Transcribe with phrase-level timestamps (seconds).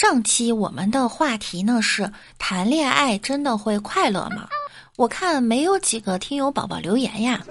[0.00, 4.48] 上期我们的话题呢是谈恋爱真的会快乐吗？
[4.94, 7.44] 我看没有几个听友宝宝留言呀。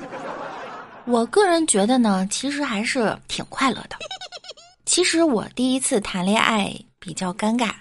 [1.03, 3.97] 我个人觉得呢，其实还是挺快乐的。
[4.85, 7.71] 其实我第一次谈恋爱比较尴尬，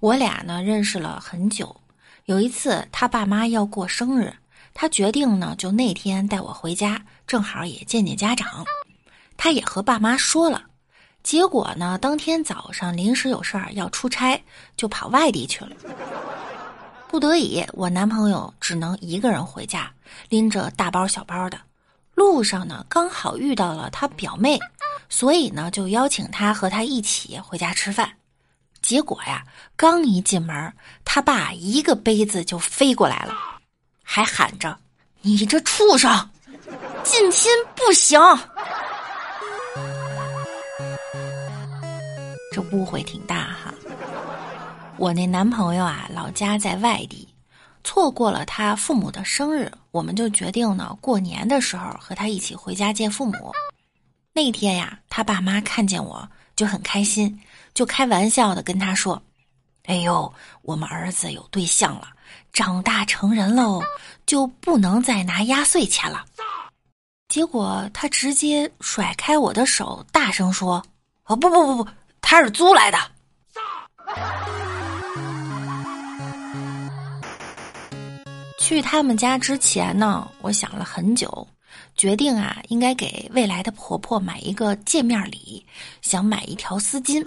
[0.00, 1.74] 我俩呢认识了很久。
[2.26, 4.30] 有一次他爸妈要过生日，
[4.74, 8.66] 他决定呢就那天带我回家，正好也见见家长。
[9.38, 10.64] 他也和爸妈说了。
[11.22, 11.98] 结果呢？
[12.00, 14.42] 当天早上临时有事儿要出差，
[14.76, 15.72] 就跑外地去了。
[17.08, 19.90] 不得已，我男朋友只能一个人回家，
[20.28, 21.58] 拎着大包小包的。
[22.14, 24.58] 路上呢，刚好遇到了他表妹，
[25.08, 28.10] 所以呢，就邀请他和他一起回家吃饭。
[28.80, 29.44] 结果呀，
[29.76, 30.72] 刚一进门，
[31.04, 33.34] 他爸一个杯子就飞过来了，
[34.02, 34.76] 还喊着
[35.20, 36.30] ：“你这畜生，
[37.04, 38.18] 近亲不行。”
[42.60, 43.72] 这误会挺大哈！
[44.98, 47.26] 我那男朋友啊，老家在外地，
[47.82, 53.50] 错过了他父母的生日，我们就决定呢，过年的时候和他一起回家见父母。
[54.34, 57.40] 那天呀，他爸妈看见我就很开心，
[57.72, 59.22] 就开玩笑的跟他说
[59.86, 62.08] ：“哎呦，我们儿子有对象了，
[62.52, 63.82] 长大成人喽，
[64.26, 66.26] 就不能再拿压岁钱了。”
[67.28, 70.84] 结果他直接甩开我的手，大声说
[71.24, 71.90] ：“哦，不不不不！”
[72.20, 72.98] 他是租来的。
[78.58, 81.48] 去他们家之前呢，我想了很久，
[81.96, 85.66] 决定啊，应该给未来的婆婆买一个见面礼，
[86.02, 87.26] 想买一条丝巾。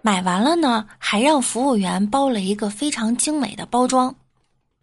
[0.00, 4.14] 买完了呢，还让服务员包了一个非常精美的包装。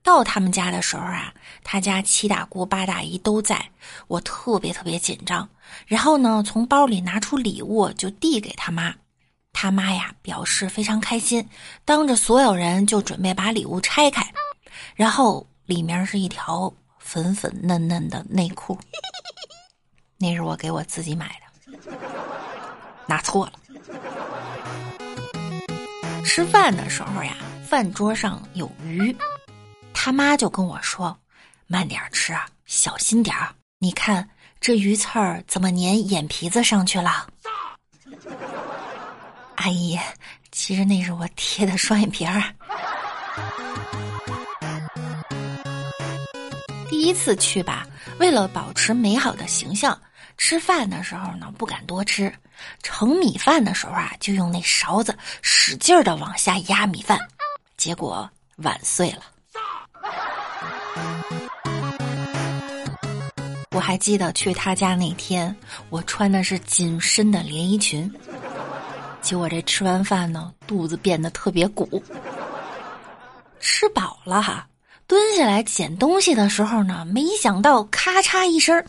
[0.03, 3.69] 到他们家的时候啊，他家七大姑八大姨都在，
[4.07, 5.47] 我特别特别紧张。
[5.85, 8.93] 然后呢，从包里拿出礼物就递给他妈，
[9.53, 11.47] 他妈呀表示非常开心，
[11.85, 14.25] 当着所有人就准备把礼物拆开，
[14.95, 18.77] 然后里面是一条粉粉嫩嫩的内裤，
[20.17, 21.91] 那是我给我自己买的，
[23.05, 23.53] 拿错了。
[26.25, 27.35] 吃饭的时候呀，
[27.67, 29.15] 饭桌上有鱼。
[30.03, 31.15] 他妈就跟我说
[31.69, 32.35] ：“慢点吃，
[32.65, 33.53] 小心点儿。
[33.77, 34.27] 你看
[34.59, 37.27] 这鱼刺儿怎么粘眼皮子上去了？”
[39.57, 39.99] 阿姨，
[40.51, 42.41] 其实那是我贴的双眼皮儿。
[46.89, 47.85] 第一次去吧，
[48.17, 49.95] 为了保持美好的形象，
[50.35, 52.33] 吃饭的时候呢不敢多吃，
[52.81, 57.19] 盛米饭的时候啊就用那勺子使劲的往下压米饭，
[57.77, 59.25] 结果碗碎了。
[63.71, 65.55] 我还记得去他家那天，
[65.89, 68.11] 我穿的是紧身的连衣裙。
[69.21, 72.01] 结果这吃完饭呢，肚子变得特别鼓。
[73.59, 74.67] 吃饱了哈，
[75.07, 78.83] 蹲下来捡东西的时候呢，没想到咔嚓一声，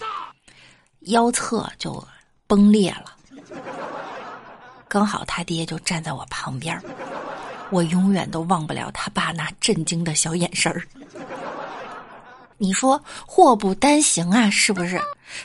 [1.01, 2.03] 腰侧就
[2.47, 3.17] 崩裂了。
[4.89, 6.79] 刚好他爹就站在我旁边
[7.71, 10.83] 我永远都忘不了他爸那震惊的小眼神儿。
[12.63, 14.97] 你说祸不单行啊，是不是？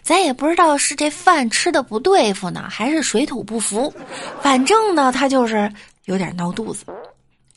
[0.04, 3.92] 咱也不知道是这饭吃的不对付呢，还是水土不服。
[4.40, 5.68] 反正呢，他就是
[6.06, 6.86] 有点闹肚子，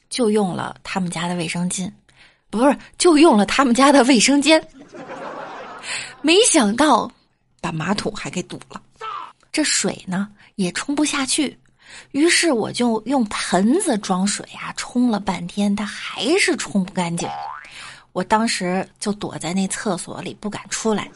[0.08, 1.92] 就用了他们家的卫生巾，
[2.48, 4.66] 不是就用了他们家的卫生间。
[6.22, 7.10] 没想到
[7.60, 8.80] 把马桶还给堵了，
[9.52, 11.58] 这水呢也冲不下去。
[12.12, 17.28] 于是我就用盆子装水啊，冲了半天，它还是冲不干净。
[18.12, 21.08] 我当时就躲在那厕所里不敢出来，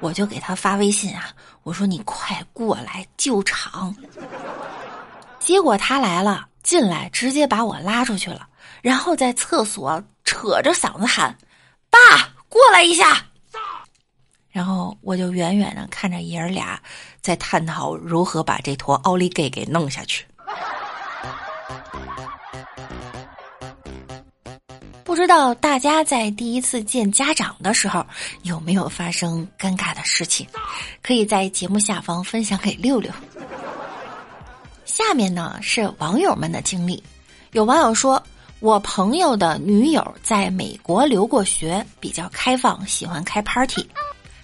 [0.00, 3.94] 我就给他发微信啊，我说你快过来救场。
[5.38, 8.48] 结果他来了，进来直接把我拉出去了，
[8.82, 11.36] 然后在厕所扯着嗓子喊
[11.90, 11.98] ：“爸，
[12.48, 13.24] 过来一下。”
[14.50, 16.80] 然后我就远远的看着爷儿俩
[17.20, 20.26] 在探讨如何把这坨奥利给给弄下去。
[25.10, 28.06] 不知道大家在第一次见家长的时候
[28.42, 30.46] 有没有发生尴尬的事情？
[31.02, 33.10] 可以在节目下方分享给六六。
[34.84, 37.02] 下面呢是网友们的经历。
[37.50, 38.22] 有网友说，
[38.60, 43.84] 我朋友的女友在美国留过学，比较开放，喜欢开 party。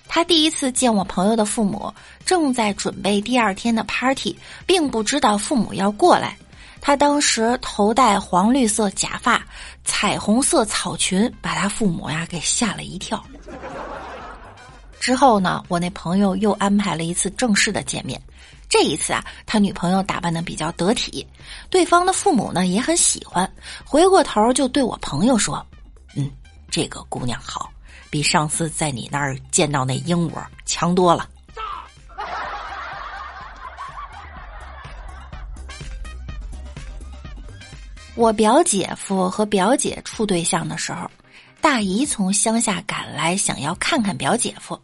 [0.08, 4.36] 他第一次见我朋友的父母，正在准备第二天的 party，
[4.66, 6.36] 并不知道父母要过来。
[6.80, 9.44] 他当时头戴黄绿色假发，
[9.84, 13.22] 彩虹色草裙，把他父母呀给吓了一跳。
[15.00, 18.20] 之后呢，我那朋友又安排了一次正式的见面，
[18.68, 21.26] 这一次啊，他女朋友打扮的比较得体，
[21.70, 23.48] 对方的父母呢也很喜欢，
[23.84, 25.64] 回过头就对我朋友说
[26.16, 26.30] ：“嗯，
[26.70, 27.70] 这个姑娘好，
[28.10, 30.32] 比上次在你那儿见到那鹦鹉
[30.64, 31.28] 强多了。”
[38.16, 41.08] 我表姐夫和表姐处对象的时候，
[41.60, 44.80] 大姨从乡下赶来，想要看看表姐夫。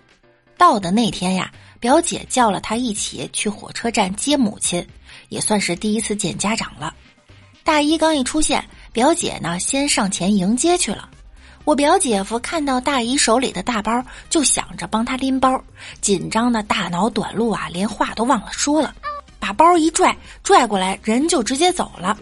[0.59, 1.51] 到的那天呀，
[1.81, 4.87] 表姐叫了他一起去火车站接母亲，
[5.31, 6.95] 也算是第一次见家长了。
[7.65, 8.63] 大姨刚一出现，
[8.93, 11.09] 表姐呢先上前迎接去了。
[11.65, 15.59] 我表姐夫看到大姨手里的大包，就想着帮她拎包，
[16.03, 18.95] 紧张的大脑短路啊，连话都忘了说了，
[19.41, 22.19] 把包一拽，拽过来，人就直接走了。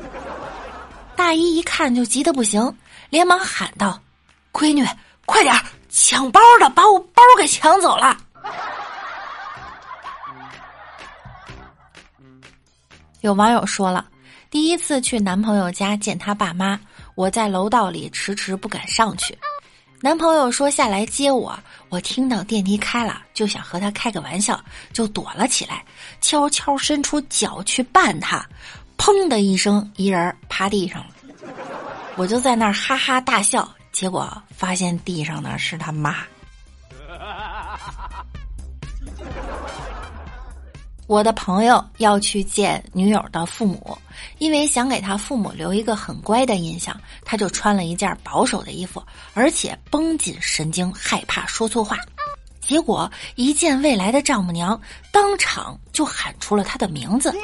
[1.31, 2.77] 大姨一看就急得不行，
[3.09, 4.03] 连忙喊道
[4.51, 4.85] ：“闺女，
[5.25, 5.55] 快点
[5.89, 8.17] 抢包的把我包给抢走了！”
[13.23, 14.09] 有网友说了，
[14.51, 16.81] 第一次去男朋友家见他爸妈，
[17.15, 19.39] 我在楼道里迟迟不敢上去。
[20.01, 21.57] 男朋友说下来接我，
[21.91, 24.61] 我听到电梯开了，就想和他开个玩笑，
[24.93, 25.85] 就躲了起来，
[26.21, 28.45] 悄悄伸出脚去绊他。
[28.99, 31.15] 砰的一声，一人趴地上了，
[32.21, 36.19] 我就在那儿哈哈大笑，结果发现地上的是他妈。
[41.07, 43.97] 我的朋友要去见女友的父母，
[44.37, 46.95] 因为想给他父母留一个很乖的印象，
[47.25, 49.03] 他就穿了一件保守的衣服，
[49.33, 51.97] 而且绷紧神经，害怕说错话。
[52.61, 54.79] 结果一见未来的丈母娘，
[55.11, 57.35] 当场就喊出了他的名字。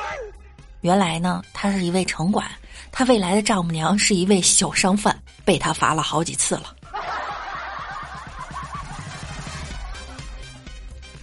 [0.82, 2.48] 原来呢，他是一位城管，
[2.92, 6.74] 他未来的丈母娘是一位小商贩，被他罚了好几次了。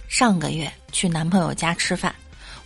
[0.08, 2.14] 上个月去男朋友家吃饭，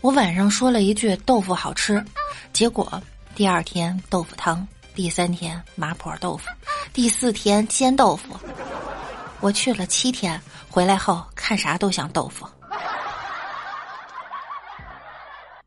[0.01, 2.05] 我晚上说了一句豆腐好吃，
[2.53, 3.01] 结果
[3.35, 6.45] 第二天豆腐汤，第三天麻婆豆腐，
[6.93, 8.37] 第四天煎豆腐，
[9.41, 12.47] 我去了七天，回来后看啥都像豆腐。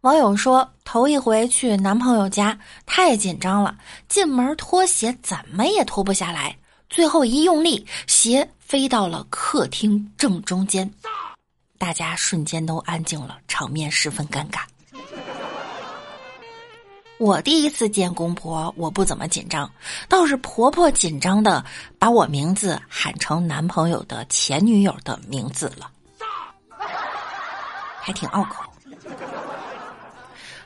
[0.01, 2.57] 网友说，头一回去男朋友家，
[2.88, 3.77] 太紧张了，
[4.09, 6.57] 进门脱鞋怎么也脱不下来，
[6.89, 10.92] 最后一用力，鞋飞到了客厅正中间，
[11.77, 14.62] 大家瞬间都安静了，场面十分尴尬。
[17.19, 19.71] 我第一次见公婆，我不怎么紧张，
[20.09, 21.63] 倒是婆婆紧张的
[22.00, 25.92] 把我名字喊成男朋友的前女友的名字了，
[28.00, 28.63] 还挺拗口。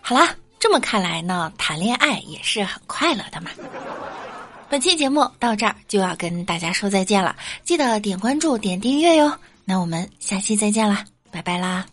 [0.07, 3.49] 好啦，这么看来呢，谈恋爱也是很快乐的嘛。
[4.69, 9.35] 本期节目到这儿就要跟大家说再见了，记得点关注、点订阅哟。
[9.63, 11.83] 那我们下期再见啦，拜拜啦。